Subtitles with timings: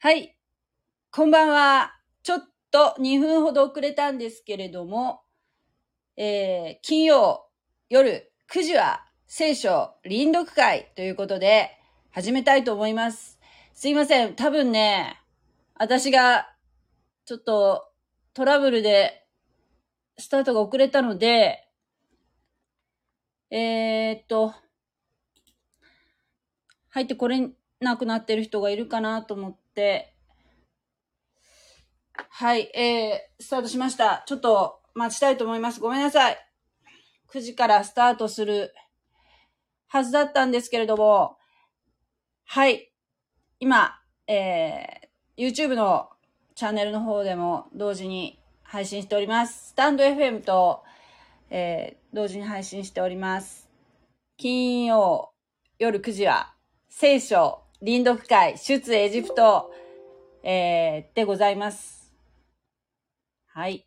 [0.00, 0.36] はい。
[1.10, 1.90] こんばんは。
[2.22, 5.22] ちょっと2分ほど遅れたんですけれども、
[6.16, 7.48] えー、金曜
[7.90, 11.72] 夜9時は聖書臨読会ということで
[12.12, 13.40] 始めたいと思います。
[13.74, 14.36] すいません。
[14.36, 15.20] 多分ね、
[15.74, 16.48] 私が
[17.24, 17.90] ちょっと
[18.34, 19.26] トラブルで
[20.16, 21.66] スタートが遅れたので、
[23.50, 24.54] えー、っと、
[26.90, 29.58] 入ってこれなくなってる人がいるかなと思って、
[32.30, 34.24] はい、えー、スタートしました。
[34.26, 35.80] ちょっと待ちたいと思います。
[35.80, 36.36] ごめんなさい。
[37.32, 38.74] 9時からスタートする
[39.86, 41.36] はずだったんですけれども、
[42.44, 42.92] はい、
[43.60, 46.10] 今、えー、YouTube の
[46.54, 49.68] チャンネルの方でも同時に配信しております。
[49.68, 50.82] スタンド FM と、
[51.50, 53.68] えー、同時に配信しております。
[54.36, 55.32] 金曜
[55.78, 56.54] 夜9時は
[56.88, 59.72] 聖書臨読会出エジプト、
[60.42, 62.12] えー、でございます。
[63.46, 63.86] はい。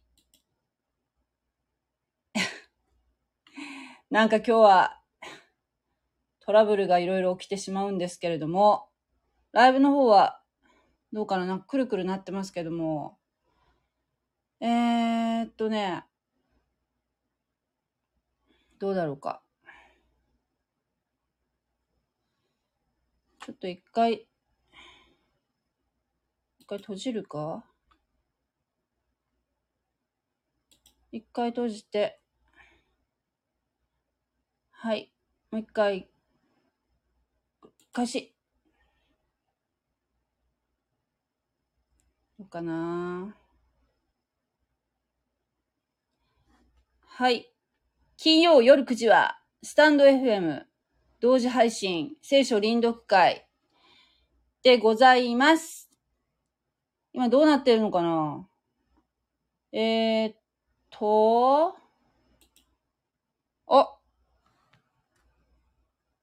[4.09, 5.01] なんか今日は
[6.39, 8.87] トラブルがいろいろ起きてしまうんですけれども、
[9.51, 10.41] ライブの方は
[11.11, 11.45] どうかな？
[11.45, 13.19] なんかくるくるなってますけども、
[14.61, 16.05] えー、っとね、
[18.79, 19.43] どうだろうか。
[23.43, 24.27] ちょっと一回、
[26.59, 27.65] 一回閉じるか？
[31.11, 32.21] 一回閉じて、
[34.69, 35.11] はい。
[35.49, 36.07] もう一回、
[37.91, 38.35] 開始。
[42.37, 43.35] どうかな？
[47.05, 47.51] はい。
[48.17, 50.70] 金曜夜9時は、スタンド FM、
[51.21, 53.45] 同時配信、聖書臨読会
[54.63, 55.87] でございます。
[57.13, 58.47] 今どうなってるのかな？
[59.71, 60.35] えー、っ
[60.89, 61.75] と、
[63.67, 63.97] あ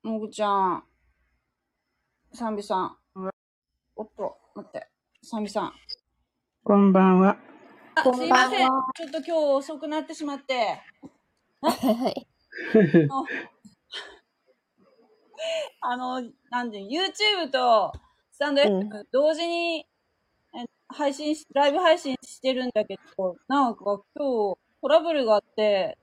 [0.02, 0.82] もぐちゃん、
[2.34, 2.96] サンビさん。
[3.94, 4.88] おっと、待って、
[5.22, 5.72] サンビさん。
[6.64, 7.38] こんばんは。
[7.94, 8.68] あ、すいません。
[8.96, 10.82] ちょっと今日遅くなってしまって。
[11.62, 12.26] はい。
[15.80, 17.92] あの、なんで、YouTube と
[18.32, 19.86] スタンド F、うん、同時に
[20.88, 23.98] 配信し、ライブ配信してるんだけど、なんか今
[24.54, 25.98] 日トラブルがあって、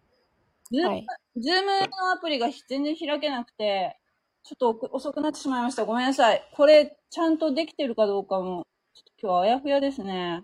[0.72, 1.06] ズーム、はい、
[1.38, 3.98] ズームのアプリが全然開けなくて、
[4.44, 5.86] ちょっと遅くなってしまいました。
[5.86, 6.50] ごめんなさい。
[6.54, 10.44] これ、ちゃんとできてるかどうかも、ちょっと今日はあやふやですね。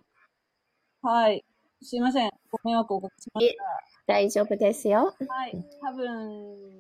[1.03, 1.46] はい。
[1.84, 2.31] すいません。
[2.50, 3.91] ご迷惑をおかけしました。
[4.07, 5.16] 大丈夫ですよ。
[5.28, 5.66] はい。
[5.81, 6.72] 多分、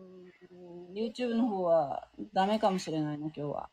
[0.93, 3.69] YouTube の方はダメかもしれないな、今日は。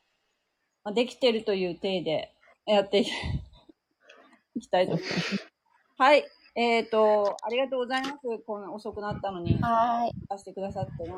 [0.84, 2.34] まあ、できてるという体で
[2.66, 3.04] やって
[4.54, 5.48] いきたいと思います。
[5.97, 6.25] はい。
[6.54, 8.14] えっ、ー、と、ありがとうございます。
[8.47, 9.59] こんな遅くなったのに。
[9.60, 10.12] はい。
[10.30, 11.15] 出してくださってね。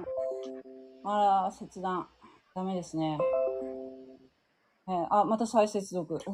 [1.04, 2.08] あら、切断。
[2.54, 3.18] ダメですね。
[4.88, 6.14] えー、あ、また再接続。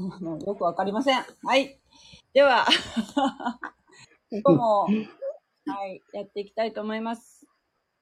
[0.46, 1.24] よくわかりません。
[1.44, 1.78] はい。
[2.32, 2.66] では、
[4.30, 4.88] 今日も、
[5.68, 7.44] はい、やっていきたいと思います。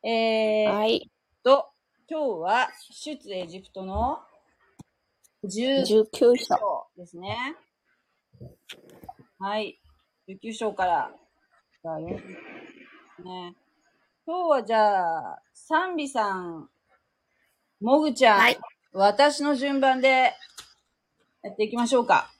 [0.02, 1.10] えー、はい。
[1.42, 1.70] と、
[2.06, 4.18] 今日は、出エジプトの
[5.44, 6.04] 19
[6.36, 7.56] 章ですね。
[9.38, 9.80] はい。
[10.28, 11.10] 19章から、
[13.24, 13.54] ね。
[14.26, 16.68] 今日はじゃあ、賛美さん、
[17.80, 18.58] もぐちゃん、はい、
[18.92, 20.34] 私の順番で
[21.42, 22.30] やっていきましょうか。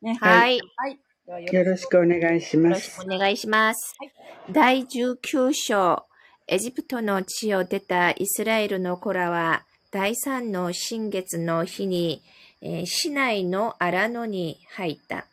[0.00, 0.60] ね、はい。
[0.76, 1.00] はい。
[1.40, 2.98] よろしくお願いします。
[3.00, 3.94] よろしくお願いします。
[3.98, 4.12] はい、
[4.50, 6.04] 第19章、
[6.46, 12.22] エジプトの地を出たイスラエルの子らは、第三の新月の日に、
[12.60, 15.26] えー、市内の荒野に入った。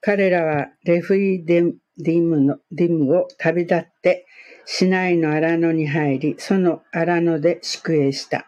[0.00, 4.26] 彼らはレフイディムのディムを旅立って、
[4.64, 8.46] 市内の荒野に入り、その荒野で宿営した。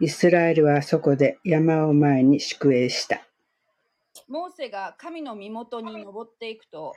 [0.00, 3.27] イスラエルはそこで山を前に宿営した。
[4.28, 6.94] モーセが神の身元に登っていくと、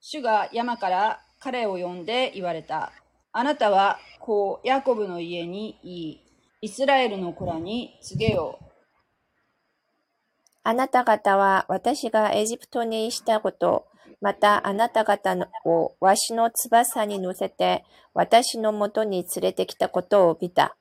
[0.00, 2.92] 主が山から彼を呼んで言われた。
[3.32, 6.20] あなたは、こう、ヤコブの家に言い、
[6.60, 8.64] イスラエルの子らに告げよう。
[10.64, 13.86] あなた方は私がエジプトにしたこと、
[14.20, 15.34] またあなた方
[15.64, 17.84] をわしの翼に乗せて
[18.14, 20.76] 私のもとに連れてきたことを見た。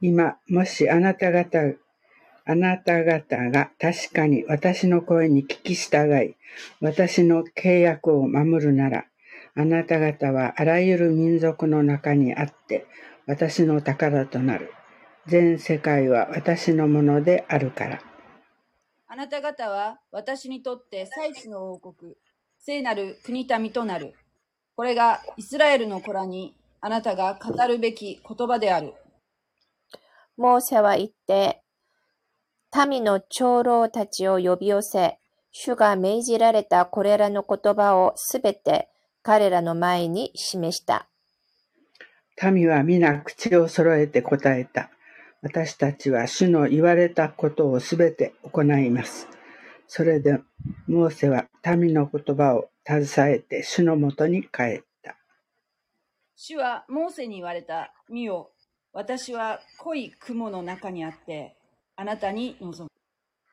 [0.00, 1.58] 今、もしあなた方、
[2.50, 6.34] あなた方が確かに私の声に聞き従い、
[6.80, 9.04] 私の契約を守るなら、
[9.54, 12.86] あなた方はあらゆる民族の中にあって、
[13.26, 14.72] 私の宝となる。
[15.26, 18.00] 全世界は私のものであるから。
[19.08, 22.14] あなた方は私にとって祭司の王国、
[22.58, 24.14] 聖なる国民となる。
[24.74, 28.94] これがイスラエルの子らにあなたが語るべき言葉である。
[30.38, 31.62] モーセは言って、
[32.86, 35.18] 民の長老たちを呼び寄せ、
[35.50, 38.88] 主が命じられたこれらの言葉をすべて
[39.22, 41.08] 彼らの前に示した。
[42.52, 44.90] 民は皆口を揃えて答えた。
[45.42, 49.28] 私たちは主の言われたことをすべて行います。
[49.86, 50.38] それで、
[50.86, 55.16] モーセは民の言葉を携えて主のもとに帰った。
[56.36, 57.92] 主はモーセに言われた。
[58.08, 58.50] 見よ、
[58.92, 61.57] 私は濃い雲の中にあって、
[62.00, 62.88] あなたに臨む。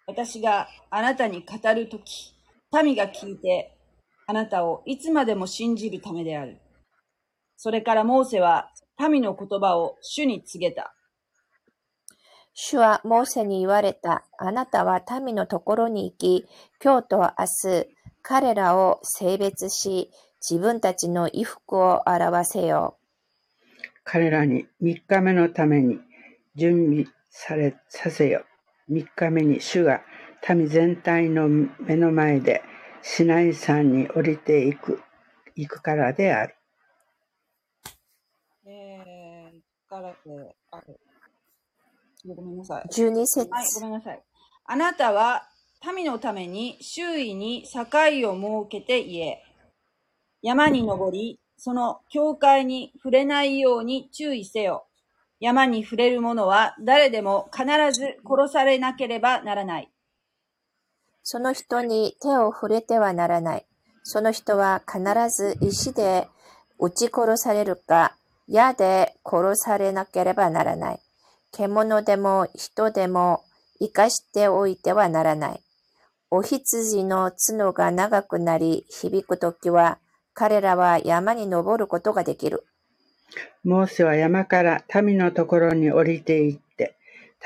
[0.06, 2.36] 私があなたに語るとき、
[2.84, 3.76] 民が聞いて、
[4.28, 6.60] あなたをいつまでも信じるためである。
[7.58, 8.70] それからモーセは
[9.00, 10.94] 民の言葉を主に告げた。
[12.54, 14.28] 主はモーセに言われた。
[14.38, 16.46] あなたは民のところに行き、
[16.80, 17.88] 今日と明日、
[18.22, 20.12] 彼らを性別し、
[20.48, 23.00] 自分たちの衣服を表せよ。
[24.04, 25.98] 彼らに3日目のために
[26.56, 27.06] 準備
[27.38, 28.46] されさせよ。
[28.90, 30.02] 3日目に主が
[30.48, 32.64] 民全体の目の前で
[33.02, 35.02] シナイ山に降りていく、
[35.54, 36.56] 行くからである。
[38.66, 41.00] えー、からである。
[42.26, 42.86] ごめんなさい。
[42.90, 44.24] 12節、はい、ごめんなさい。
[44.64, 45.44] あなたは
[45.94, 49.44] 民のために周囲に境を設けて言え。
[50.42, 54.88] 山に登り、その境界に触れないように注意せよ。
[55.46, 59.92] 山に触れる者は誰でも必ず殺されなければならない。
[61.22, 63.66] その人に手を触れてはならない。
[64.02, 66.28] その人は必ず石で
[66.80, 68.16] 撃ち殺されるか、
[68.48, 71.00] 矢で殺されなければならない。
[71.52, 73.44] 獣でも人でも
[73.80, 75.62] 生かしておいてはならない。
[76.32, 80.00] お羊の角が長くなり響くときは、
[80.34, 82.66] 彼らは山に登ることができる。
[83.64, 86.96] モーセは山から民のところに降りて行って、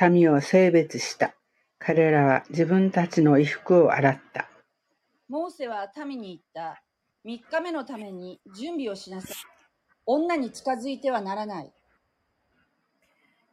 [0.10, 1.34] 民を性別した。
[1.78, 4.50] 彼らは自分たちの衣服を洗った。
[5.30, 6.82] モーセは民に言った。
[7.24, 9.32] 三日目のために準備をしなさい。
[10.06, 11.72] 女に近づいてはならない。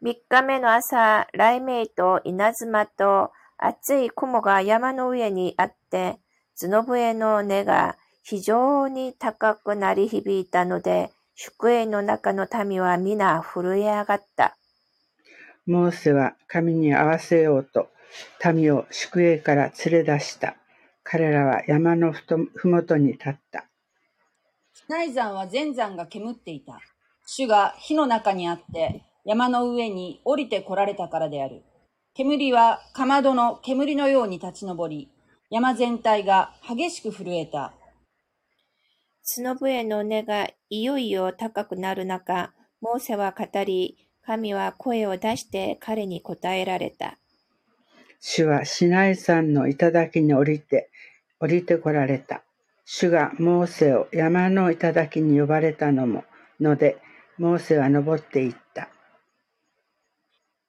[0.00, 6.18] 三日目の朝、雷鳴と稲妻と厚い雲が山の上にあって、
[6.60, 14.56] 角笛の音が非常に高くなり響いたので、宿営の中の民は皆震え上がった。
[15.66, 17.90] モーセは神に合わせようと
[18.54, 20.56] 民を宿営から連れ出した。
[21.02, 23.66] 彼らは山のふとふもとに立った。
[24.88, 26.80] 内山は全山が煙っていた。
[27.26, 31.64] 主が火の中にあって山の上に降りて来られたからである。
[32.14, 35.10] 煙はかまどの煙のように立ち上り、
[35.50, 37.74] 山全体が激しく震えた。
[39.28, 47.18] 角笛の音がいよいよ高くなる中、モーセは語り、神は声を出して彼に答えられた。
[48.20, 50.90] 主はシナイ山の頂に降りて、
[51.40, 52.44] 降りて来られた。
[52.84, 56.22] 主がモーセを山の頂に呼ばれたのも、
[56.60, 56.98] ので、
[57.36, 58.88] モーセは登っていった。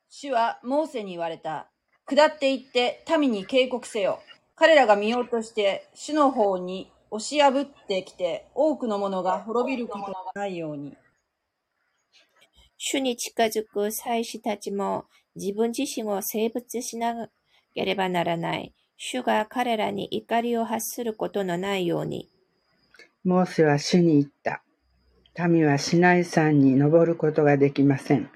[0.10, 1.70] 主はモーセに言われた。
[2.08, 4.20] 下って行って民に警告せよ。
[4.56, 10.96] 彼らが見ようとして主の方に押し破ってきて多くの者が滅びることがないように。
[12.78, 17.30] 主に近づく祭司たちも自分自身を生物しな
[17.74, 18.74] ければならない。
[18.98, 22.30] 主が彼らに怒りを発することのないように。
[23.24, 24.64] モーセは主に言った。
[25.48, 28.30] 民はシナイ山に登ることができません。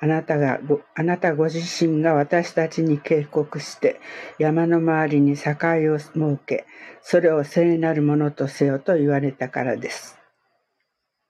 [0.00, 4.00] あなたがご、あなたご自身が私たちに警告して、
[4.38, 5.50] 山の周りに境
[5.92, 6.14] を設
[6.46, 6.66] け、
[7.02, 10.18] それを聖なるものとせよと言われたからです。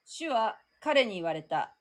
[0.04, 1.74] 主は彼に言われた。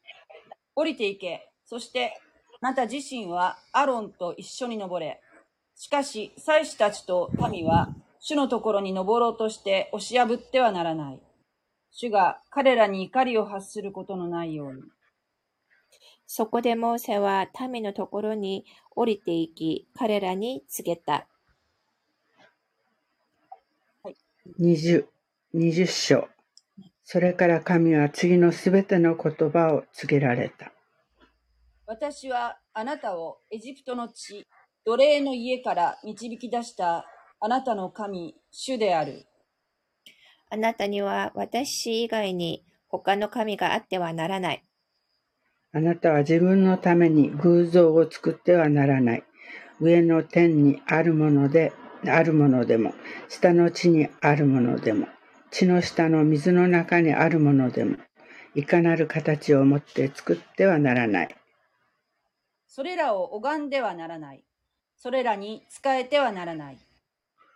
[0.75, 1.49] 降りて行け。
[1.65, 2.13] そして、
[2.61, 5.19] あなた自身はアロンと一緒に登れ。
[5.75, 11.21] しかし、祭司たちと民は、主のところに登ろうとして押し破ってはならない。
[11.91, 14.81] 主が彼らに怒りを発することのないように。
[16.27, 21.25] そこでモーセは民のところに降りて行き、彼らに告げた。
[24.59, 25.05] 20、
[25.55, 26.27] 20章。
[27.05, 30.73] それから神は次のすべての言葉を告げられた。
[31.85, 34.45] 私はあなたをエジプトの地、
[34.85, 37.05] 奴隷の家から導き出した
[37.39, 39.25] あなたの神、主である。
[40.49, 44.66] あなたには私以外に他の神があってはならない。
[45.73, 49.23] あなたは自分のために偶像を作ってはならない。
[49.79, 51.71] 上の天にあるもので
[52.05, 52.93] あるものでも、
[53.27, 55.07] 下の地にあるものでも、
[55.51, 57.97] 地の下の水の中にあるものでも、
[58.55, 61.35] いかなる形をもって作ってはならない。
[62.67, 64.43] それらを拝んではならない。
[64.95, 66.77] それらに仕えてはならない。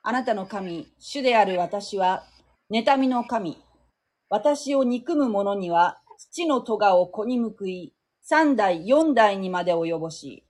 [0.04, 2.24] あなたの神、主である私は、
[2.72, 3.58] 妬みの神。
[4.30, 7.94] 私を憎む者には、父の咎を子に報い、
[8.32, 10.46] 三代、四代にまで及ぼし、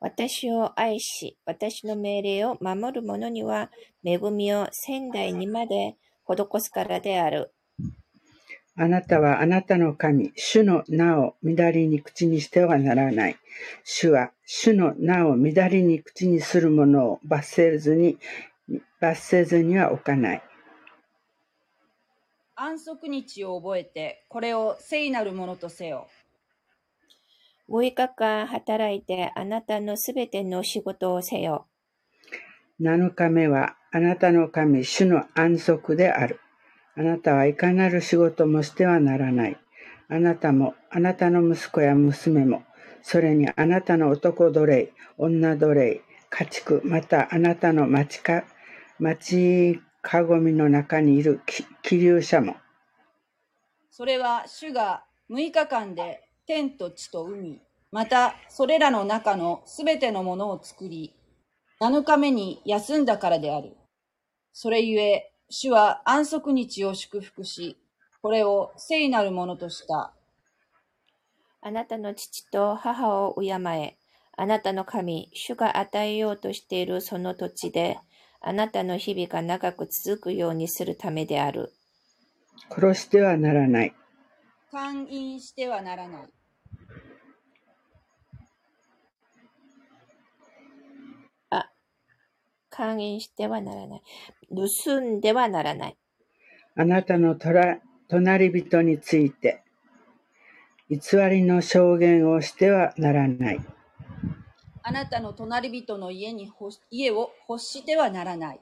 [0.00, 3.70] 私を愛し、私の命令を守る者には、
[4.04, 5.94] 恵みを仙台にまで
[6.26, 7.52] 施すからである。
[8.74, 13.36] あなたはあなたの神、主の名を乱りに口にしてはならない。
[13.84, 18.18] 主は主の名を乱りに口にする者を罰せずに、
[19.00, 20.42] 罰せずには置かない。
[22.56, 26.08] 安息日を覚えて、これを聖なるものとせよ。
[27.70, 31.66] 6日間働いてあなたのすべての仕事をせよ。
[32.80, 36.40] 7日目はあなたの神、主の安息である。
[36.96, 39.56] あなたはいかなる仕事もしてはならない。
[40.08, 42.64] あなたも、あなたの息子や娘も、
[43.02, 48.44] それにあなたの男奴隷、女奴隷、家畜、またあなたの町か、
[48.98, 52.56] 町かごみの中にいるき気流者も、
[53.90, 57.60] それは主が6日間で天と地と海、
[57.92, 61.14] またそれらの中のすべてのものを作り、
[61.80, 63.76] 7日目に休んだからである。
[64.52, 67.76] それゆえ、主は安息日を祝福し、
[68.20, 70.12] これを聖なるものとした。
[71.60, 73.96] あなたの父と母を敬え。
[74.36, 77.96] あなたの神、主が与えようとしているその土地で、
[78.40, 81.72] あなたの日々が長く続くようにするためである。
[82.70, 83.94] 殺してはならない。
[84.72, 86.39] 勧誘してはならない。
[92.70, 94.02] 勧誘してはならない。
[94.50, 95.96] 盗んではならない。
[96.76, 99.62] あなたのとら隣人について、
[100.88, 100.98] 偽
[101.30, 103.60] りの証言をしてはならない。
[104.82, 108.60] あなたの隣人の家にほ家を欲してはならない。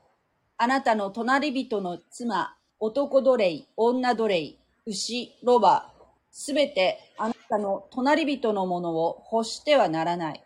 [0.56, 5.92] あなたの隣人の妻、男奴隷、女奴隷、牛、ロバ、
[6.30, 10.42] すべてあなたの隣人のものを欲してはならない。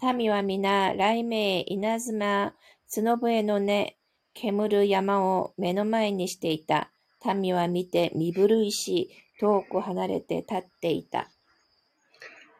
[0.00, 2.54] 民は皆、雷鳴、稲妻、
[2.88, 3.96] 角笛の音、
[4.32, 6.92] 煙る山を目の前にしていた。
[7.34, 11.28] 民は見て身震いし、遠く離れて立っていた。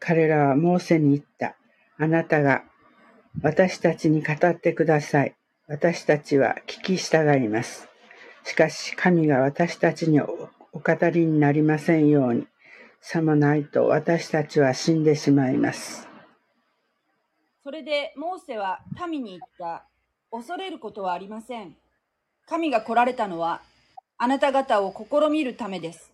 [0.00, 1.56] 彼らはモーセに言った。
[1.96, 2.64] あなたが
[3.40, 5.36] 私たちに語ってください。
[5.68, 7.88] 私たちは聞き従います。
[8.42, 12.48] しかし神が私たちにおお語りになりませんように。
[13.00, 16.07] さもないと私たちは死んでしまいます。
[17.68, 19.84] それでモーセは民に言った。
[20.30, 21.76] 恐れることはありません。
[22.46, 23.60] 神が来られたのは
[24.16, 26.10] あなた方を試みるためです。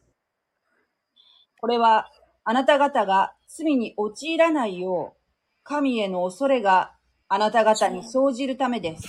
[1.60, 2.10] これは
[2.42, 5.20] あなた方が罪に陥らないよう、
[5.62, 6.90] 神への恐れが
[7.28, 9.08] あなた方に生じるためです。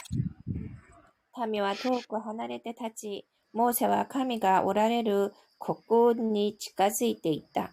[1.49, 7.71] 民は遠く離れて立ち、モーセは神がおられる国に近づいていった。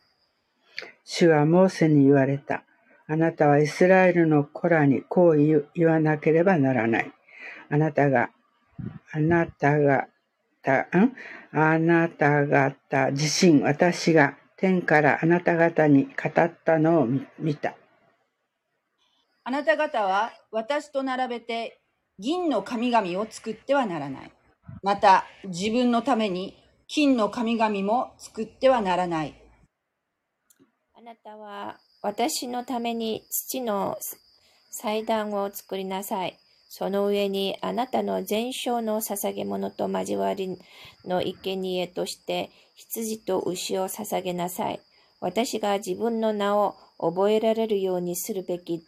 [1.04, 2.64] 主はモーセに言われた。
[3.08, 7.12] あなたはイスラエルの子らにこう言う言わなければならない。
[7.70, 8.30] あなたが、
[9.12, 10.06] あなたが、
[10.62, 11.14] た、ん？
[11.52, 17.74] あなた方自身、私が天からあなた方に語ったのを見見た。
[19.44, 21.80] あなた方は私と並べて
[22.18, 24.32] 銀の神々を作ってはならない。
[24.82, 26.56] また自分のために
[26.86, 29.34] 金の神々も作ってはならない。
[30.94, 33.96] あなたは私のために土の
[34.70, 36.36] 祭壇を作りなさい。
[36.68, 40.58] その上にあなたの全焼の捧げ物と交わり
[41.04, 44.80] の生贄として羊と牛を捧げなさい。
[45.20, 48.84] 私が自分の名を覚えられるようにするべき、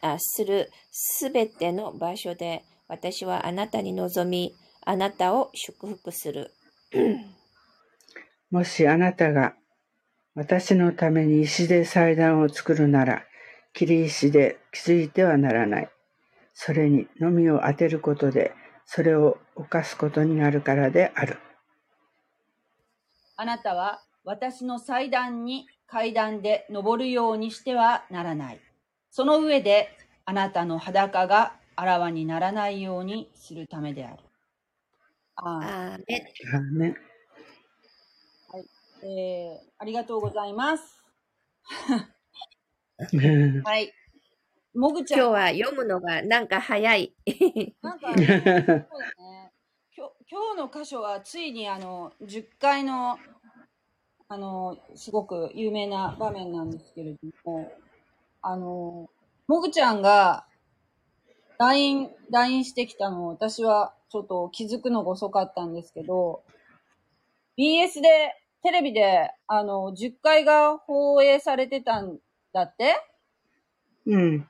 [0.00, 4.54] あするすべての場所で私はあなたに望み、
[4.86, 6.52] あなたを祝福する。
[8.50, 9.54] もしあなたが
[10.34, 13.22] 私のために石で祭壇を作るなら、
[13.72, 15.90] 切り石で築いてはならない。
[16.52, 18.52] それにのみを当てることで、
[18.84, 21.38] それを犯すことになるからである。
[23.36, 28.60] あなたは私の祭壇に階段で登るようにしてはならない。
[29.10, 29.88] その上で
[30.24, 34.22] あなたの裸があらわにならないようにするためである。
[35.36, 37.13] あアーメンアーメン
[39.04, 41.04] えーありがとうございます。
[43.12, 43.92] う んはい。
[44.74, 45.20] もぐちゃん。
[45.20, 47.14] 今日は読むのがなんか早い。
[47.82, 49.52] なんか、そうだね。
[49.96, 53.18] 今日今日の箇所はついにあの、10回の、
[54.28, 57.70] あの、すごく有名な場面なんですけれども、
[58.40, 59.10] あの、
[59.46, 60.46] もぐちゃんが、
[61.58, 66.42] LINE、LINE してきたのを私はちょっと気づくのが遅かったんですけど、
[67.56, 72.18] BS で、テレビで、あの、10回が放映されてたん
[72.54, 72.96] だって？
[74.06, 74.48] うん。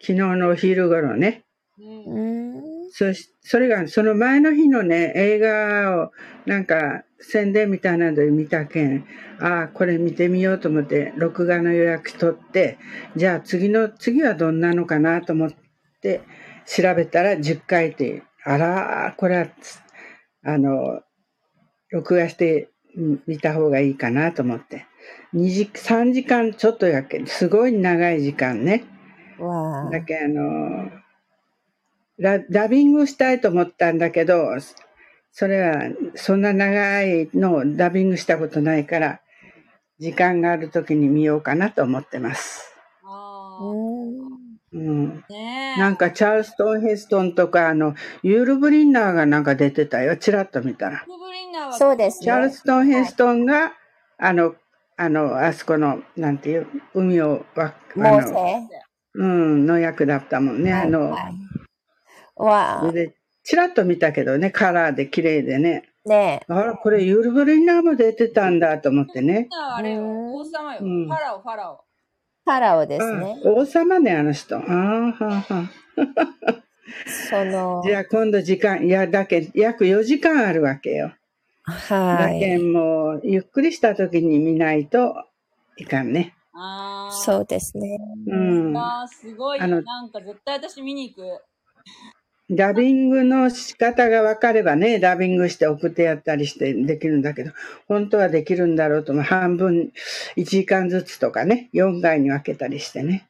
[0.00, 1.44] 昨日のお昼頃ね。
[1.76, 2.90] うんうん。
[2.92, 6.12] そし、それが、その前の日のね、映画を、
[6.46, 9.04] なんか、宣伝みたいなので見たけん、
[9.40, 12.78] ああ、これ見てみようと思って、録画の予約取って、
[13.16, 15.50] じゃあ次の、次はどんなのかなと思っ
[16.00, 16.20] て、
[16.64, 19.46] 調べたら10回って、あら、これは、
[20.44, 21.00] あの、
[21.90, 22.75] 録画してうん
[23.26, 24.86] 見た方がいいかなと思って。
[25.34, 28.84] 2時、3時間ちょっとやけん、すごい長い時間ね。
[29.38, 29.90] わあ。
[29.90, 30.90] だけあの
[32.18, 34.48] ラダビングしたいと思ったんだけど
[35.32, 35.82] それは
[36.14, 39.20] そんな長いのをダビングしたことないから
[39.98, 42.75] 時間がある時に見ようかなと思ってます。
[44.76, 44.88] うん。
[44.88, 45.80] うん、ねえ。
[45.80, 51.04] なんかチャールストン・ヘストンとかあのユール・ブリンナーがなんか出てたよちらっと見たら。
[51.72, 52.24] そうですね。
[52.24, 53.72] チャールストン・ヘストンが
[54.18, 54.54] あの
[54.96, 58.34] あのあそこのなんていう海をわあもうの、せ。
[59.14, 60.72] うん、の役だったもんね。
[60.72, 61.16] あの、
[62.36, 62.92] はい。
[62.92, 65.84] で、ちらっと見たけどね、カラーで綺麗でね。
[66.04, 69.48] ねあら、これユールブリンナーも出てたんだと思ってね。
[69.74, 70.80] あれ王様よ。
[70.82, 71.85] うんファラオ、ファラオ。
[72.46, 73.40] ファラオですあね。
[73.44, 74.56] 王様ね、あの人。
[74.56, 75.70] ああ、はあ、はあ。
[77.30, 81.12] その、じゃあ今度時間、いや、だけ、約4時間あるわけよ。
[81.66, 82.38] だはい。
[82.38, 85.16] けんもう、ゆっくりした時に見ないと
[85.76, 86.34] いかんね。
[86.54, 87.12] ああ。
[87.12, 87.98] そうですね。
[88.28, 88.36] う
[88.70, 88.76] ん。
[88.76, 89.60] あーすごい。
[89.60, 91.42] あのなんか絶対私見に行く。
[92.48, 97.50] ダビングの仕方が分かればね、ダビングして送ってやったりしてできるんだけど、
[97.88, 99.92] 本当はできるんだろうとも、半分、
[100.36, 103.26] 1時間ずつとかね、4回に分けたりしてね。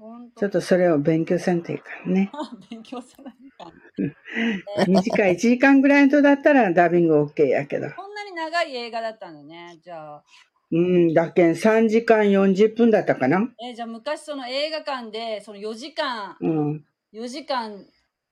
[0.00, 0.30] うん。
[0.36, 2.32] ちょっとそれを勉強せんといかんね。
[2.70, 3.72] 勉強せないか。
[4.88, 7.88] 短い1時間ぐらいのとだったらダビング OK やけど。
[7.90, 9.78] こんなに長い映画だったのね。
[9.80, 10.24] じゃあ。
[10.70, 13.48] うん、だけん3時間40分だったかな。
[13.64, 17.86] えーじゃあ昔その映画館で、その4時間、うん、4時間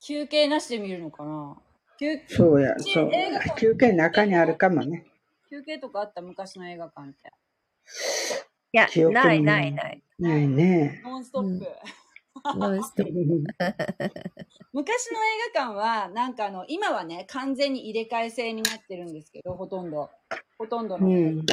[0.06, 1.56] 休憩なしで見るのかな？
[1.98, 3.10] 休そうや、そう
[3.58, 5.04] 休憩中にあるかもね。
[5.50, 7.32] 休憩とかあった昔の映画館って。
[8.72, 10.02] いやないないない。
[10.20, 11.02] ないね。
[11.04, 11.66] ノンストップ。
[12.56, 13.12] ノンストップ
[14.72, 20.10] 昔の映画館は、なんかあの、今はね、完全に入れ替え制になってるんですけど、ほとんど。
[20.56, 21.08] ほとんどの。
[21.08, 21.46] うん、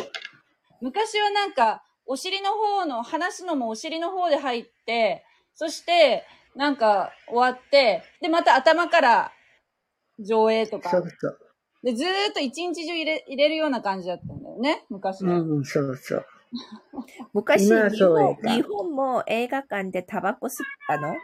[0.80, 9.32] 昔はなんか、お尻の方の、話すのもお尻の方で入って、そして、なんか終わって、で、また頭から
[10.20, 10.98] 上映とかそ。
[11.00, 11.40] うそう。
[11.84, 15.40] で、ずーっと一日中入れ入れるような感じだったんだよね、昔は。
[15.40, 16.26] うん、そうそう。
[17.34, 21.16] 昔日本日本も映画館でタバコ吸ったの？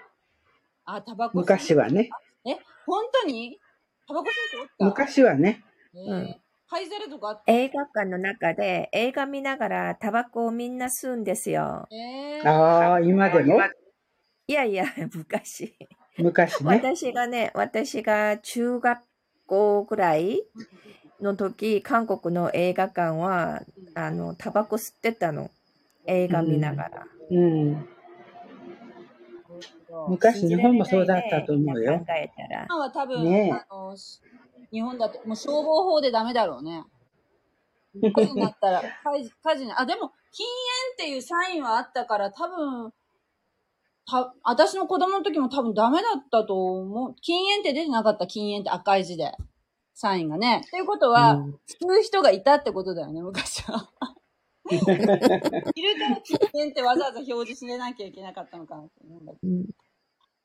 [0.85, 1.37] あ、タバコ。
[1.37, 2.09] 昔はね。
[2.45, 3.59] え、本当に？
[4.07, 4.29] タバコ吸
[4.65, 4.85] った？
[4.85, 5.63] 昔はね。
[5.93, 6.35] えーうん
[6.71, 7.51] 灰皿とかあった？
[7.51, 11.87] 映画館の中で映画見ながらタバコをみんな吸うんですよ。
[11.91, 13.57] えー、ああ、今でも？
[14.49, 15.75] いやいや、 昔。
[16.17, 16.75] 昔ね。
[16.75, 18.99] 私がね、私が中学
[19.45, 20.43] 校ぐらい
[21.21, 23.61] の時、韓国の映画館は、
[23.93, 25.51] あの、タバコ吸ってたの。
[26.07, 27.05] 映画見ながら。
[27.29, 27.87] うん。
[30.07, 31.99] 昔日本もそうだったと思うよ。
[31.99, 32.65] 考えたら。
[32.65, 34.19] 今は多分、ねえあの、し
[34.71, 36.85] 日本だと、もう消防法でダメだろうね。
[38.01, 40.47] 火事になったら、 火事、火事に、あ、でも、禁
[40.97, 42.91] 煙っていうサインはあったから、多分、
[44.09, 47.15] た、私の子供の時も多分ダメだったと思う。
[47.21, 49.33] 禁煙って出てなかった禁煙って赤い字で。
[49.93, 50.63] サインがね。
[50.65, 53.89] っていうことは、うん吸う人がいたってことだよね、昔は。
[54.71, 55.09] いるか
[56.09, 59.65] ら禁煙ってわざわざ表示しなきゃいけなかったのかなって思うんだけどうん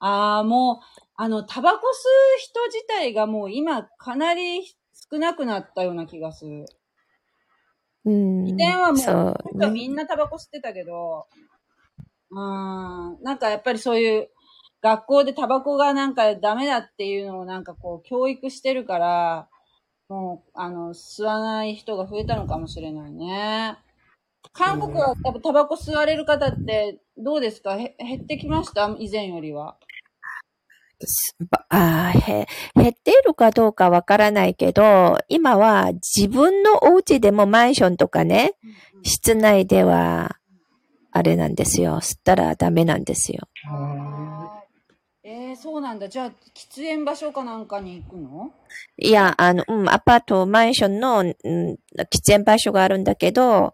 [0.00, 1.85] ああ、もう、あの、タバコ吸う
[2.38, 4.66] 人自体がもう今かなり
[5.11, 6.66] 少なくなったような気がする。
[8.05, 11.27] うん以前はもう、そうなんかねみんなタバコ吸ってたけど、
[12.30, 12.40] うー
[13.20, 14.28] ん、なんかやっぱりそういう、
[14.82, 19.48] 学校でタバコがなんかダメだっていうのをなんかこう教育してるから、
[20.10, 23.78] もう、あの、吸わない人が増えたのかもしれないね。
[24.52, 27.76] 韓国はやっぱタバコ吸われる方ってどうですか？
[27.76, 28.94] へ減ってきました？
[28.98, 29.78] 以前よりは。
[31.00, 38.52] すばあーへ減っているかどうかわからないけど、今は自分のお家でもマンションとかね、
[39.02, 40.37] 室内では、
[41.16, 42.00] あれなんですよ。
[42.00, 43.48] 吸ったらダメなんですよ。
[45.22, 46.09] えー、そうなんだ。
[46.09, 48.53] じゃあ、喫煙場所かなんかに行くの？
[48.98, 51.79] いや、あの、うん、アパート、マンションの、うん、喫
[52.27, 53.72] 煙場所があるんだけど、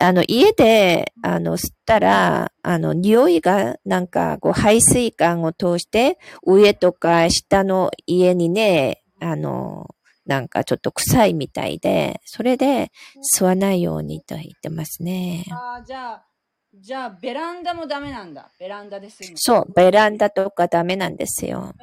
[0.00, 9.88] あの、家で、あの、吸ったら、あの、匂いが、なんか、こう、排水管を通して、上とか下の家にね、あの、
[10.26, 12.92] なんかちょっと臭いみたいで、それで
[13.36, 15.46] 吸わないようにと言ってますね。
[15.50, 16.24] ああ、じゃあ、
[16.72, 18.48] じゃあ、ベランダもダメなんだ。
[18.58, 19.18] ベランダです。
[19.34, 21.74] そう、ベランダとかダメなんですよ。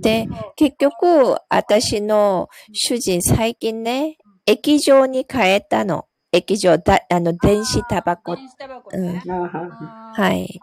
[0.00, 6.06] で、結局、私の主人最近ね、液状に変えたの。
[6.32, 8.34] 液状、だ、あの、電子タバコ。
[8.34, 9.22] 電子タバコね。
[9.28, 10.60] あはあーはい。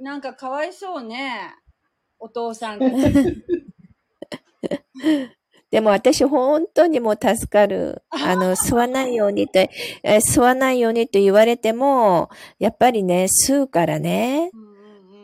[0.00, 1.54] なんかかわいそうね。
[2.18, 2.80] お父さん。
[5.70, 8.02] でも私本当にもう助かる。
[8.10, 14.50] あの、吸わないようにと、えー吸わないようにと言われても、やっぱりね、吸うからね。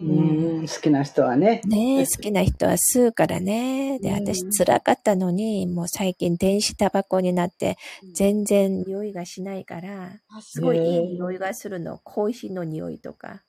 [0.03, 1.63] うん好きな人はね。
[1.65, 3.99] ね好きな人は吸うからね。
[4.01, 7.79] で、うん私辛かったのに、もう最近電子タバコになって、
[8.15, 11.99] 全然匂いがしないから、あすすごいいい匂いがするの。
[12.03, 13.43] コーヒーの匂いとか。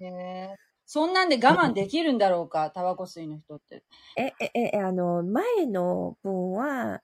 [0.85, 3.83] そんなんで我慢できるんだろうか、タバコ吸いの人って。
[4.17, 7.01] え、え、え、あの、前の分は、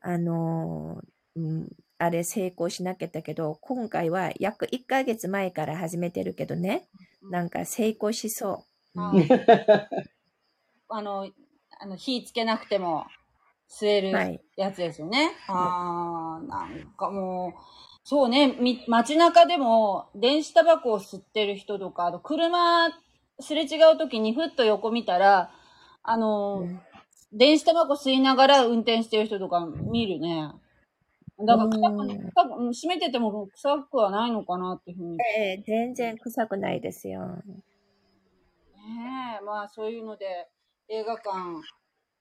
[0.00, 1.00] あの、
[1.36, 6.88] うん、あれ成功しなかったけど、今回は約1ヶ月前から始めてるけどね、
[7.30, 9.00] なんか成功しそう。
[9.00, 9.12] あ
[11.02, 11.30] の、
[11.78, 13.06] あの火つけなくても
[13.68, 14.40] 吸えるはい。
[14.56, 15.32] やつですよね。
[15.48, 17.52] ああ、なんかもう、
[18.02, 22.88] そうね、み街中でも電子タバコを吸ってる人とか、あと車
[23.40, 25.50] すれ違う時にふっと横見たら、
[26.02, 26.66] あの、
[27.32, 30.50] 電子タバコ吸いながら運転してる人とか見るね。
[31.46, 31.90] だから臭
[32.48, 35.16] く、閉めてても臭くはないのかなっていうふうに。
[35.16, 37.42] ねええ全然臭くないですよ。
[39.40, 40.48] え、まあそういうので
[40.88, 41.30] 映画館、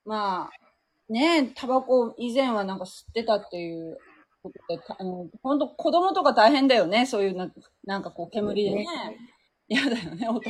[0.05, 3.97] まあ、ねえ、タバコ以前はなんか吸ってたっていう
[4.43, 7.51] ことで、たあの、本当子供とか大変だよね、そういうな、
[7.83, 8.85] なんかこう煙でね。
[9.67, 10.49] 嫌だよね、大人。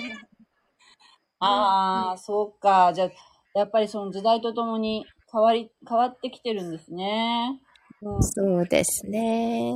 [1.39, 2.91] ああ、そうか。
[2.93, 3.09] じゃあ、
[3.55, 7.61] やっぱりその時代とともに変わり、変わってきてるんですね。
[8.01, 8.23] うん。
[8.23, 9.73] そうですね。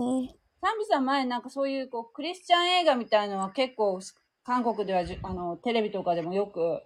[0.62, 4.00] サンビさん前なんかそういうこうクリスチャン映画みたいのは結構
[4.46, 6.82] 韓国ではじあのテレビとかでもよく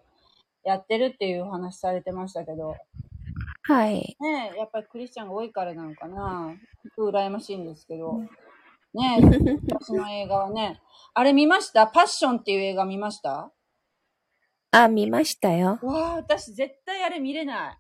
[0.64, 2.76] やってるっていうお話されてましたけど、
[3.64, 4.18] はい。
[4.20, 6.56] ねえ、やっぱりクリスチャンが多いからなのかな。
[6.98, 8.22] 羨ましいんですけど。
[8.94, 9.24] ねえ、
[9.72, 10.82] 私の映画はね、
[11.14, 11.86] あれ見ました？
[11.86, 13.52] パッションっていう映画見ました？
[14.72, 15.80] あ、見ましたよ。
[15.82, 17.78] わあ、私絶対あれ見れない。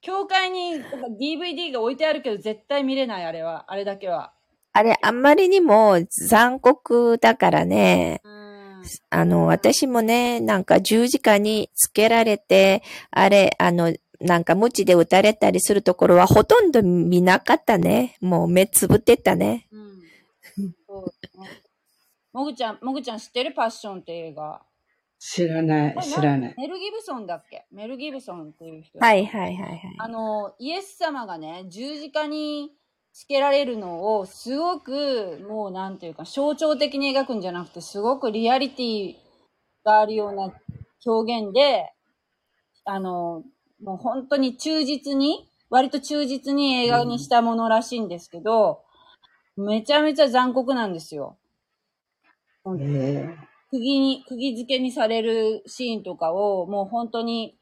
[0.00, 0.76] 教会に
[1.20, 3.64] DVD が置いてあるけど絶対見れない、あれは。
[3.68, 4.32] あれだけは。
[4.72, 5.96] あれ、あんまりにも
[6.28, 8.20] 残酷だからね。
[8.22, 8.82] うん。
[9.10, 18.16] あの、私もね、なんか十字架につけられて、あれ、あの、なんか無知で撃たれたりするところはほとんど見なかったね。
[18.20, 19.68] もう目つぶってたね。
[19.72, 20.02] うん。
[20.88, 21.62] そうね。
[22.32, 23.52] もぐちゃん、もぐちゃん知ってる？
[23.52, 24.62] パッションって映画。
[25.18, 26.54] 知らない、知らない。
[26.56, 27.66] メル・ギブソンだっけ？
[27.72, 28.98] メル・ギブソンっていう人。
[29.00, 29.80] はいはいはいはい。
[29.98, 32.72] あの、イエス様がね、十字架に
[33.12, 39.16] つけられるのを、すごく、もうなんていうか、象徴的に描くんじゃなくて、すごくリアリティ
[39.84, 40.52] があるような
[41.04, 41.92] 表現で、
[42.84, 43.42] あの、
[43.82, 48.84] もう本当に忠実に、割と忠実に映画にしたものらしいんですけど、
[49.56, 51.36] めちゃめちゃ残酷なんですよ。
[52.78, 53.36] え
[53.70, 57.56] 釘に、釘付けにされるシーンとかを、もう本当に、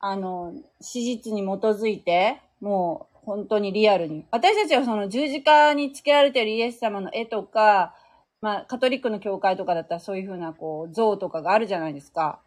[0.00, 4.24] あの、史実に基づいて、もう本当にリアルに。
[4.30, 7.94] 私たちはその十字架につけられてるイエス様の絵とか、
[8.40, 12.40] まあ、カトリックの教会とかだったらそういうふうな、こう、像とかがあるじゃないですか。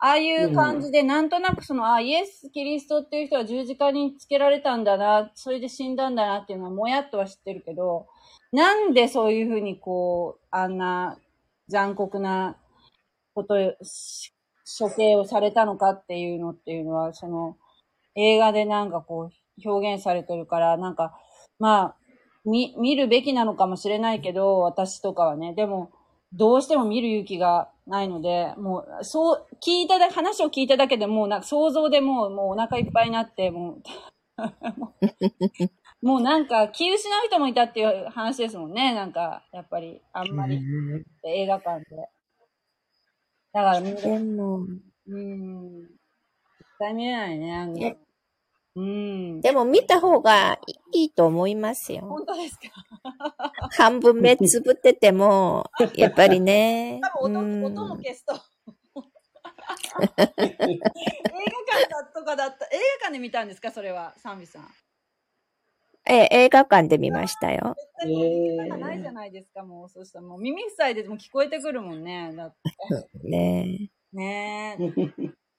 [0.00, 8.06] ああいう感じで、なんとなくその、あ、イエス・キリストっていう人は十字架につけられたんだな、それで死んだんだなっていうのはもやっとは知ってるけど、
[8.52, 11.18] なんでそういうふうにこう、あんな
[11.68, 12.56] 残酷な
[13.34, 13.54] こと、
[14.78, 17.56] 処刑をされたのかっていうのっていうのは、その、
[18.14, 21.18] 映画でなんかこう、表現されてるから、なんか、
[21.58, 21.96] まあ、
[22.44, 25.54] 見、見るべきなのかもしれないけど、私とかはね。
[25.54, 25.90] でも、
[26.32, 33.82] どうしても見る勇気がないので、もう、そう、聞いただ、話を聞いただけでもう、なんか想像でもう、もうお腹いっぱいになって、もう
[36.00, 38.94] もうなんか気失う人もいたっていう話ですもんね。
[38.94, 40.60] なんか、やっぱり、あんまり
[41.24, 41.96] 映画館で。
[43.52, 44.60] だから見れ、でも、
[45.08, 45.82] うん。
[45.82, 45.94] 絶
[46.78, 47.56] 対見れないね。
[47.56, 47.96] あんなえ
[48.76, 49.40] うん。
[49.40, 50.60] でも見た方が
[50.92, 52.02] いいと思いますよ。
[52.02, 52.70] 本当ですか？
[53.76, 57.00] 半分目つぶってても、やっぱりね。
[57.02, 58.34] 多分うん音音も消すと。
[59.98, 63.72] 映画館だとかだった、映画館で見たんですか？
[63.72, 64.68] それは、サンビさん。
[66.08, 67.76] え、映画館で見ましたよ。
[67.76, 69.88] 絶対もう聞き方がないじゃないですか、もう。
[69.88, 72.32] そしたらもう耳塞いでても聞こえてくるもんね。
[72.34, 73.28] だって。
[73.28, 74.84] ね ねえ。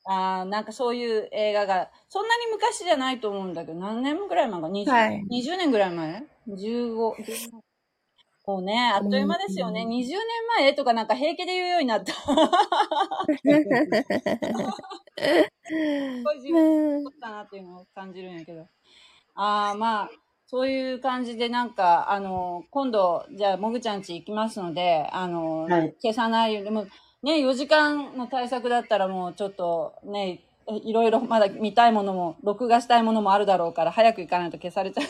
[0.05, 7.51] あーなんかそういう映画が、そんなに昔じゃないと思うんだけど、何年ぐらい前か ?20、はい20年ぐらい前 ?15、15
[8.47, 9.83] もうね、あっという間ですよね。
[9.83, 10.17] うん20年
[10.57, 12.13] 前とかなんか平気で言うようになった。
[15.69, 18.65] すごい自分だったなっていうのを感じるんやけど。
[19.35, 20.09] ああ、まあ、
[20.49, 26.89] そういう感じでなんか、あの、今度、じゃあ、もぐちゃん家行きますので、あの、はい消さないように、もう
[27.21, 30.39] ね、4時間の対策だったらもうちょっとね、
[30.83, 35.05] いろいろまだ見たいものも、録画したいものもあるだろうから、早く行かないと消されちゃう。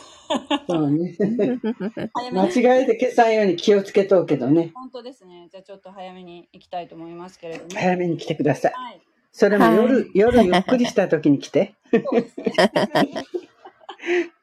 [0.68, 1.16] そうね。
[2.14, 2.54] 早め間に。
[2.54, 4.72] 違えて消さんように気をつけとうけどね。
[4.76, 5.48] 本当ですね。
[5.50, 7.70] じゃあちょっと早めに行きたいと思いますけれども。
[7.74, 8.74] 早めに来てください。
[8.74, 9.02] はい。
[9.32, 11.76] それも夜、はい夜ゆっくりした時に来て。
[11.92, 12.52] そうですね。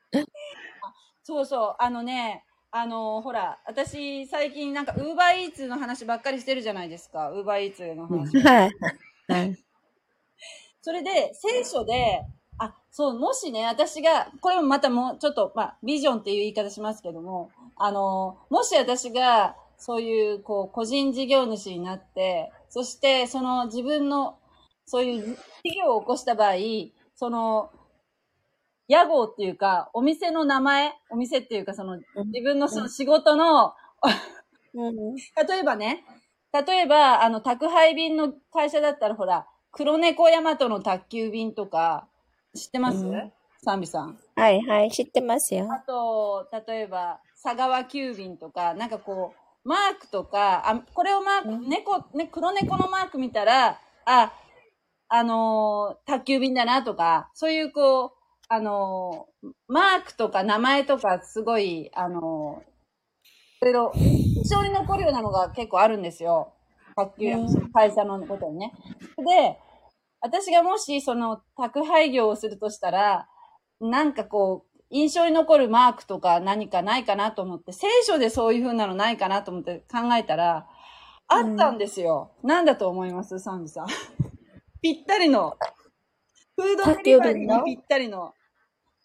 [1.26, 7.32] そうそう、あのね、あのほら、私、最近なんか、ウーバーイーツの話ばっかりしてるじゃないですか。
[7.32, 8.38] ウーバーイーツの話。
[8.38, 8.70] はい。
[9.26, 9.58] はい。
[10.82, 12.22] それで、聖書で、
[12.58, 24.38] あ、そう、もしね、私が、これもまたもう、ちょっと、まあ、ビジョンっていう言い方しますけども、あの、もし私が、そういう、こう、個人事業主になって、そして、その自分の、
[24.84, 26.54] そういう事業を起こした場合、
[27.16, 27.72] その、
[28.88, 33.74] 屋号っていうか、お店の名前、お店っていうか、その、自分のその仕事の、
[34.74, 35.14] うん。
[35.48, 36.04] 例えばね、
[36.52, 42.08] 例えば、あの、宅配便の会社だったら、ほら、黒猫ヤマトの宅急便とか、
[42.54, 43.32] 知ってます、うん。
[43.62, 44.18] サンビさん。
[44.36, 45.68] はいはい、知ってますよ。
[45.72, 51.68] あと、例えば、佐川急便とか、なんかこう、マークとか、あ、これをマーク、うん。
[51.68, 54.32] 猫、ね、黒猫のマーク見たら、あ、
[55.08, 58.12] あのー宅急便だなとか、そういうこう、
[58.48, 62.76] あのーマークとか名前とかすごい、あのー
[63.62, 66.52] いろいろ、印象に残るようなのが結構あるんですよ。
[66.94, 68.72] 宅急うん会社のことにね。
[69.16, 69.58] で、
[70.20, 73.28] 私がもしその宅配業をするとしたら、
[73.80, 80.68] なんかこう、印象に残るマークとか何かないかなと思って、聖書でそういう風なのないかなと思って考えたら、
[81.28, 82.30] あったんですよ。
[82.44, 83.38] なんだと思います？
[83.40, 83.86] サンジさん。
[84.80, 85.56] ぴったりの、
[86.56, 88.32] フードデリバリーにぴったりの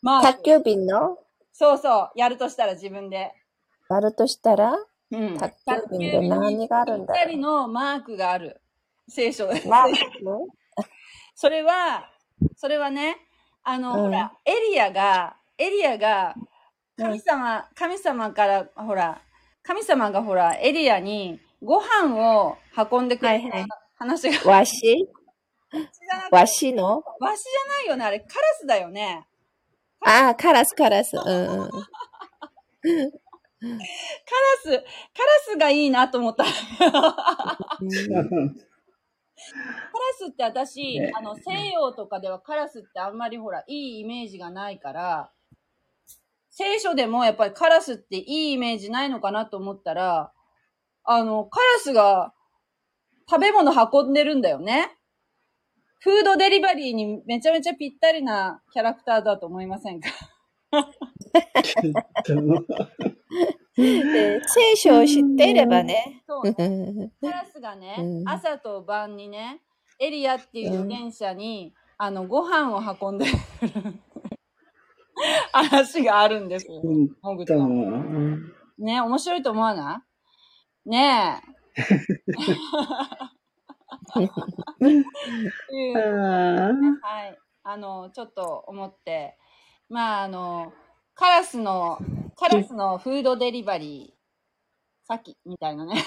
[0.01, 0.27] マーク。
[0.33, 1.17] 宅急便の？
[1.53, 3.33] そうそう、やるとしたら自分で。
[3.89, 4.75] やるとしたら？
[5.11, 5.37] うん。
[5.37, 5.55] 宅
[5.91, 7.17] 急便で何があるんだろう？
[7.17, 8.61] ぴったりのマークがある。
[9.07, 9.61] 聖書で。
[9.67, 9.97] マーク？
[11.35, 12.09] それは、
[12.55, 13.17] それはね、
[13.63, 16.35] あの、うんほら、エリアが、エリアが、
[16.97, 19.21] 神様、神様から、ほら、
[19.63, 22.57] 神様がほら、エリアにご飯を
[22.91, 25.07] 運んでくれたはいはい話が、わし？
[26.31, 27.03] わしの？
[27.19, 29.27] わしじゃないよね、あれ、カラスだよね。
[30.05, 31.15] ああ、カラスカラス。
[31.15, 31.69] うんうん。
[31.69, 31.77] カ
[33.67, 33.79] ラ
[34.63, 34.83] ス、カラ
[35.53, 36.43] スがいいなと思った。
[36.43, 37.13] カラ
[40.17, 45.31] スって私、ねあの、西洋とかではカラスってあんまりほら、いいイメージがないから、
[46.49, 50.33] 聖書でもやっぱりカラスっていいイメージないのかなと思ったら、
[51.03, 52.33] あの、カラスが
[53.29, 54.97] 食べ物運んでるんだよね。
[56.03, 60.09] フードデリバリーにめちゃめちゃぴったりなキャラクターだと思いませんか？
[63.77, 66.23] で 聖書を知っていればね。
[66.27, 66.63] そうカ
[67.29, 69.61] ラスがね、うん朝と晩にね、
[69.99, 73.31] エリアっていう電車に、あの、ご飯を運んでる
[75.51, 76.81] 話があるんですよ。
[77.21, 80.03] もぐちゃんね、面白いと思わな
[80.85, 80.89] い？
[80.89, 81.41] ね
[81.77, 81.81] え。
[84.19, 85.93] いう
[87.01, 87.37] はい。
[87.63, 89.37] あの、ちょっと思って、
[89.89, 90.73] まあ、あの、
[91.13, 91.99] カラスの、
[92.35, 94.21] カラスのフードデリバリー、
[95.07, 96.03] さっきみたいなね。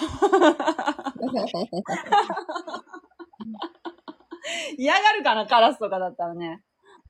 [4.78, 6.62] 嫌がるかな、カラスとかだったらね。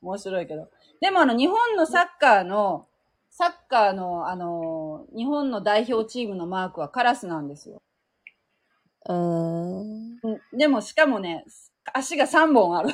[0.02, 0.68] 面白いけど。
[1.00, 2.86] でもあの、日本のサッカーの、
[3.30, 7.82] サッカーの、あの、日本の代表チームのマークはカラスなんですよ。
[9.08, 10.13] うん。
[10.24, 11.44] うんでも、しかもね、
[11.92, 12.88] 足が3本ある。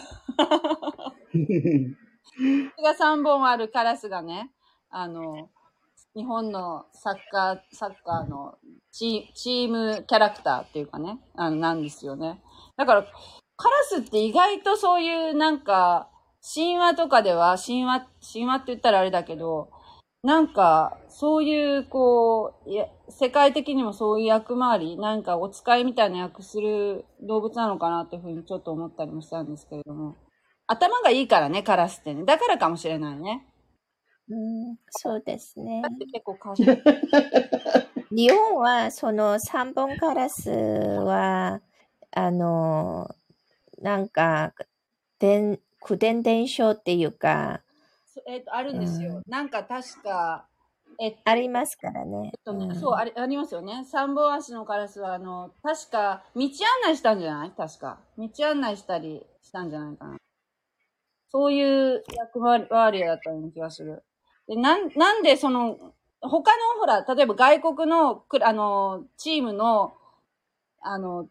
[2.76, 4.50] 足が3本あるカラスがね、
[4.90, 5.48] あの、
[6.16, 8.58] 日本のサッカー、サッカーの
[8.90, 12.42] チームキャラクターっていうかね、あの、なんですよね。
[12.76, 13.06] だから、
[13.56, 16.08] カラスって意外とそういうなんか、
[16.42, 19.70] 神話とかでは、神話、神話って言ったらあれだけど、
[20.22, 30.16] なんか、そういう、こう、いや、世界的にもそういう役回り、なんかお使いみたいな役する動物なのかなっていうふうにちょっと思ったりもしたんですけれども。
[30.66, 32.24] 頭がいいからね、カラスってね。
[32.24, 33.46] だからかもしれないね。
[34.28, 34.34] う
[34.72, 35.88] ん、そうですねだ。
[35.88, 36.76] って結構賢い。
[38.14, 41.60] 日本はその三本カラスは、
[42.12, 43.08] あの、
[43.80, 44.52] なんか、
[45.18, 47.69] 伝、口伝伝承っていうか、そ
[48.26, 49.22] えっ、と、あるんですよ。
[49.26, 50.46] なんか確か、
[50.98, 52.40] えっと、ありますからねえっ。
[52.44, 53.84] とね、うんそう、あり、ありますよね。
[53.90, 56.48] 三本足のカラスは、あの、確か、道案
[56.84, 57.52] 内したんじゃない？
[57.56, 57.98] 確か。
[58.18, 60.16] 道案内したりしたんじゃないかな。
[61.30, 61.62] そうい
[61.96, 64.02] う役割だったような気がする。
[64.48, 65.78] で、なん、なんでその、
[66.20, 69.94] 他のほら、例えば外国のく、あの、チームの、
[70.82, 71.28] あの、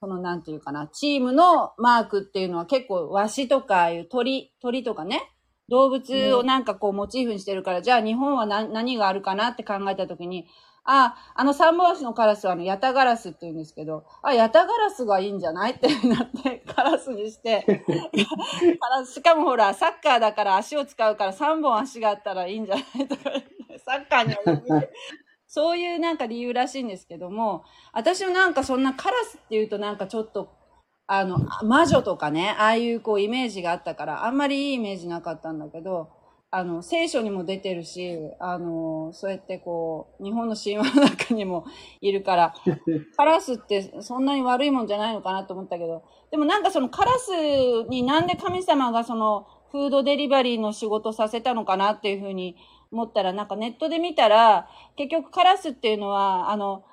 [0.00, 5.20] その、なんていうかな、チームのマークっていうのは結構、ワシとか、いう鳥、鳥とかね、
[5.68, 10.46] 動物をなんかこうモチーフにしてるから、じゃあ日本は何何があるかなって考えたときに、
[10.84, 17.64] あ、あの三本足のカラスはあの、ヤタガラスって言うんですけど、あ、ヤタガラスがいいんじゃないってなって、 カラスにして、
[18.78, 23.22] カラスしかもほら、サッカーだから足を使うから三本足があったらいいんじゃないとか
[23.78, 24.82] サッカーには
[25.46, 30.52] そういうなんか理由らしいんですけども、私もなんかそんなカラスっていうとなんかちょっと、
[31.06, 36.08] あの、魔女とかね、ああいうこうイメージがあったから、あんまりいいイメージなかったんだけど、
[36.50, 41.66] あの、聖書にも出てるし、あの、そうやってこう、日本の神話の中にも
[42.00, 42.54] いるから、
[43.16, 47.32] カラスってそんなに悪いもんじゃないのかなと思ったけど、でもなんかそのカラス
[47.88, 52.56] になんで神様がそのフードデリバリーの仕事させたのかなっていうふうに
[52.92, 56.84] 思ったら、なんかネットで見たら、結局カラスっていうのは、あの、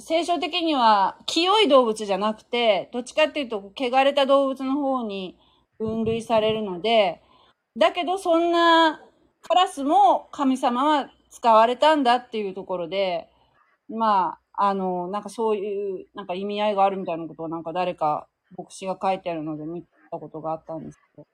[0.00, 5.36] 聖書的には清い動物じゃなくて、どっちかっていうと、汚れた動物の方に
[5.78, 7.20] 分類されるので、
[7.76, 9.00] だけどそんな
[9.42, 13.28] カラスも神様は使われたんだっていうところで、
[13.88, 21.26] まあ、あの、なんかそういう、なんか意味合いがあるみたいなことをなんか誰か牧師が書いてあるので見たことがあったんですけど。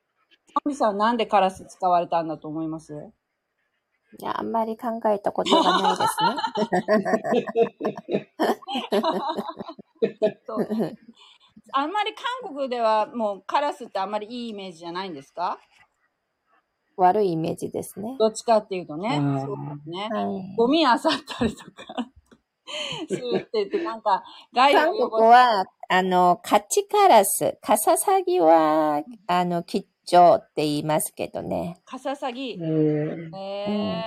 [0.64, 2.94] 神さんなんでカラス使われたんだと思います？
[4.20, 6.36] いや、あんまり考えたことがないですね。
[11.72, 15.58] あんまり韓国ではもうカラスってあんまりいいイメージじゃないんですか？
[16.96, 18.14] 悪いイメージですね。
[18.20, 19.16] どっちかっていうとね。
[19.18, 20.08] うんそうですね。
[20.12, 22.08] はいゴミ漁ったりとか
[23.08, 24.22] するって言って、なんか、
[24.54, 31.80] 害韓を国は、あの、カチカラス、カササギは、あの、吉兆って言いますけどね。
[31.84, 32.52] カササギ。
[32.52, 34.04] えーへえ。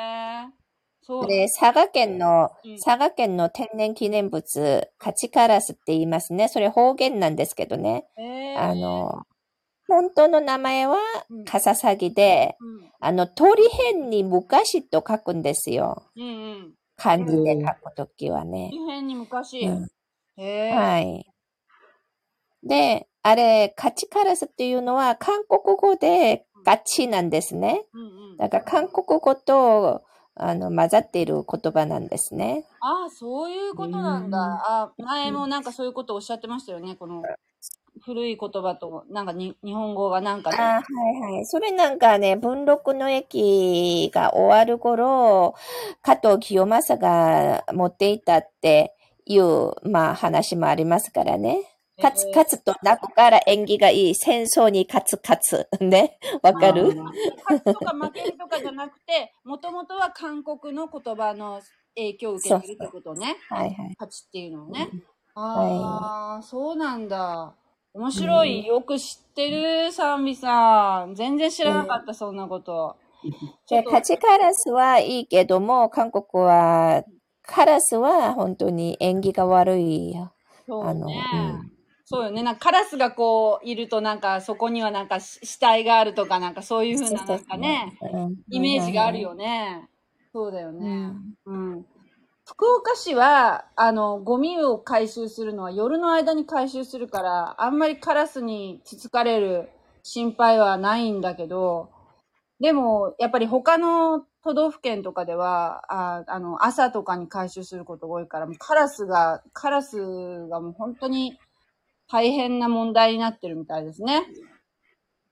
[1.01, 1.27] そう。
[1.27, 6.47] で、佐賀県のうん、佐賀県の天然記念物、カチカラスって言いますね。
[6.49, 8.05] それ方言なんですけどね。
[8.57, 9.25] あ、の、
[9.88, 10.97] 本当の名前は
[11.29, 12.91] うんカササギで、うん。
[12.99, 16.03] あの、鳥辺に昔と書くんですよ。
[16.15, 16.73] うんうん。
[16.97, 18.69] 漢字で書くときはね。
[18.73, 19.62] 異変に昔。
[19.62, 19.88] うん
[20.36, 20.71] へえ。
[20.71, 21.25] はい。
[22.67, 27.86] で、あれ、カチカラスっていうのは韓国語でガチなんですね。
[28.38, 30.03] だから韓国語と
[30.36, 32.65] あの混ざっている言葉なんですね。
[32.80, 34.38] ああ、そういうことなんだ。
[34.38, 36.95] うんあ前もなんかそういうことをおっしゃってましたよね。
[36.95, 37.23] この
[38.06, 40.58] 古い言葉と、なんかに日本語がなんかね。
[40.60, 41.45] あはいはい。
[41.45, 45.56] それなんかね、文禄の駅が終わる頃、
[46.01, 48.93] 加藤清正が持っていたって
[49.25, 51.77] いう、まあ話もありますからね。
[51.99, 54.15] カツカツと泣くから縁起がいい。
[54.15, 55.67] 戦争に勝つ勝つ。
[55.83, 56.19] ね？
[56.43, 56.95] わかる？
[56.95, 61.62] 勝つとか負けるとかじゃなくて、もともとは韓国の言葉の
[61.95, 63.38] 影響を受けてるってことね。
[63.49, 63.95] はいはい。
[63.99, 64.89] 勝ちっていうのをね。
[65.36, 67.53] ああ、そうなんだ。
[67.93, 68.65] 面白い。
[68.65, 71.15] よく知ってる、サンビさん。
[71.15, 72.97] 全然知らなかった、そんなこと。
[73.65, 77.03] ちょで、っとカチカラスはいいけども、韓国は、
[77.41, 80.31] カラスは本当に縁起が悪いよ。
[80.67, 81.15] そうあの、ね。
[81.33, 81.77] うん
[82.10, 82.41] そうよね。
[82.41, 89.90] なんかカラスがこういるとなんかそこにはなんかし死体があるとかなんかそういうふうななんかね、うんイメージがあるよね。
[90.31, 91.08] そうだようね。
[91.08, 91.86] んうん。
[92.46, 99.69] 福岡市は、あの、ゴミを回収するのは夜の間に回収するから、あんまりカラスにつつかれる
[100.04, 101.90] 心配はないんだけど、
[102.62, 111.38] でも、やっぱり他の都道府県とかでは、ああの、朝とかに回収することが多いから、もうカラスが、カラスがもう本当に
[112.10, 114.23] 大変な問題になってるみたいですね。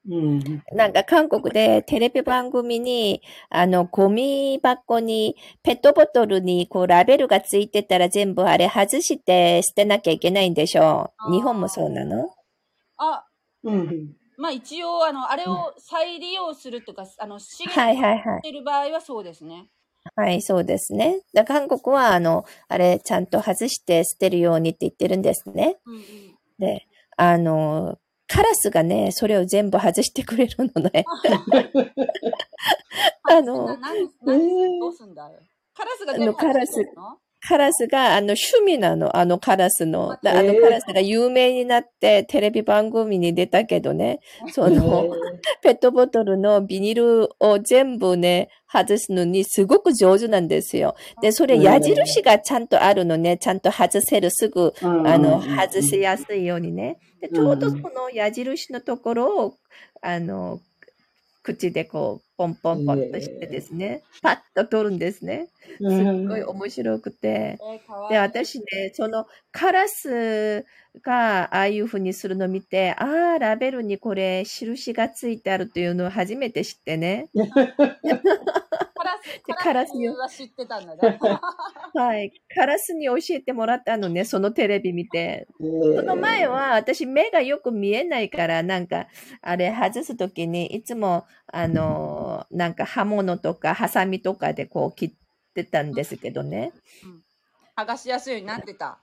[0.08, 0.40] うん。
[0.72, 11.32] なんか韓国でテレビ番組に、あの、ゴミ箱に、ペットボトルにこうラベルがついてたら全部あれ外して捨てなきゃいけないんでしょう。
[11.32, 12.30] 日本もそうなの？
[12.98, 13.26] あ、
[13.64, 14.14] うん。
[14.38, 18.40] まあ一応、あの、あれを再利用するとか、あの、資源はいはいはい。
[18.42, 19.70] してる場合はそうですね。
[20.16, 21.22] はい、そうですね。
[21.34, 25.78] だ韓国は、あの、あれ、ちゃんと外して捨てるようにって言ってるんですね。
[25.86, 26.35] うんうん。
[26.60, 26.86] で、
[27.18, 27.98] あの、
[28.28, 31.06] カラスがね、それを全部外してくれるのね。
[33.24, 35.40] あ のな何、何、どうすんだよ。
[35.74, 37.20] カラスが全部あのカラス外してるの？
[37.48, 40.18] カラスが、あの、趣味なの、あのカラスの。
[40.24, 44.20] だあのカラスが有名になって、テレビ番組に出たけどね、
[44.52, 45.10] その、
[45.62, 50.96] ペットボトルのビニールを全部ね、外すのにすごく上手なんですよ。
[51.22, 56.98] で、それ矢印がちゃんとあるのね、ちゃんと外せる、すぐ、あの、外しやすいようにね。
[57.22, 59.54] で、ちょうどその矢印のところを、
[60.02, 60.60] あの、
[61.46, 65.48] 口でこう、ポンポンポンとしてですね、パッと取るんですね。
[65.78, 67.60] すっごい面白くて。
[68.10, 70.66] で、私ね、そのカラス
[71.04, 77.30] がああいう風にするのを見て、ああ、ラベルにこれ印がついてあるというのを初めて知ってね。
[79.16, 81.20] カラス、でカラスカラスよは知ってたんだね。
[81.94, 82.32] はい。
[82.54, 85.48] カラスに教えてもらったのね、そのテレビ見て。
[85.60, 89.08] そその前は私目がよく見えないから、なんか、
[89.42, 96.74] あれ外すときにいつも、あの、なんか刃物とかハサミとかでこう切ってたんですけどね。
[97.76, 99.00] 剥がしやすいようになってた。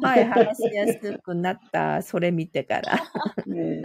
[0.00, 2.98] はい、剥がしやすくなった、それ見てから。
[3.46, 3.82] ね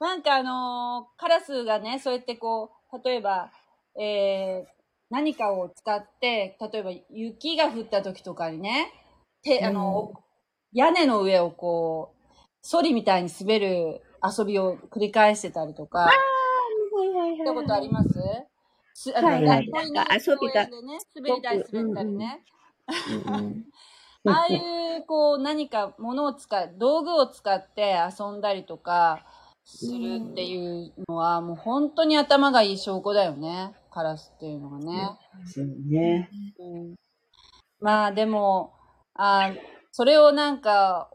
[0.00, 3.50] なんかあのーカラスがね、そうやってこう、例えば、
[3.98, 4.70] えー、
[5.10, 8.92] 何かを使って、例えば雪が降った時とかにね、
[9.42, 10.12] て、あの、
[10.72, 16.12] 屋根の上をこう、ソリみたいに滑る遊びを繰り返してたりとか、は
[17.04, 18.08] いはい見たことあります？
[18.94, 19.66] すあの、はいはい。
[19.66, 22.44] 学校遊びでね、滑り台滑ったりね。
[23.26, 23.64] うんうん。
[24.26, 29.26] ああいう、こう、何か物を使い、道具を使って遊んだりとか
[29.64, 33.74] するっていうのは、もう本当に頭がいい証拠だよね。
[33.90, 35.10] カラスっていうのがね。
[35.46, 36.28] そうね。
[36.58, 36.94] うん
[37.80, 38.72] まあでも、
[39.14, 39.52] あ
[39.92, 41.10] それをなんか、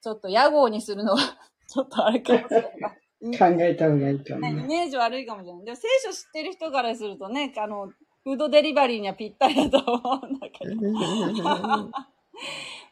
[0.00, 1.18] ちょっと屋号にするのは、
[1.66, 2.96] ちょっとあれかもしれない。
[3.36, 4.52] 考えた方がいいとねイ。
[4.52, 5.64] メージ悪いかもしれない。
[5.64, 7.88] でも聖書知ってる人からするとね、あの、
[8.22, 10.76] フードデリバリーにはぴったりだと思うんだけど。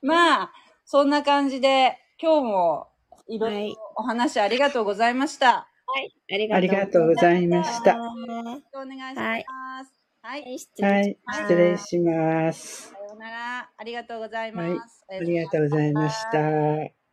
[0.03, 0.53] まあ、
[0.85, 2.89] そんな感じで、今日も
[3.29, 5.69] いろいろお話ありがとうございました。
[6.31, 7.93] ありありがとうございました。
[7.93, 7.99] よ
[8.43, 10.05] ろしくお願いします。
[10.23, 10.59] はい。
[10.59, 12.89] 失礼します。
[12.91, 13.71] さようなら。
[13.77, 15.05] ありがとうございます。
[15.09, 17.04] はいありがとうございました。